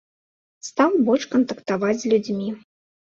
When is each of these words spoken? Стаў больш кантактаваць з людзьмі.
Стаў 0.67 0.95
больш 1.09 1.27
кантактаваць 1.35 1.95
з 2.05 2.15
людзьмі. 2.15 2.49